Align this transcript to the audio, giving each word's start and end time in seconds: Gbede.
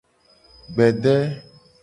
Gbede. 0.75 1.15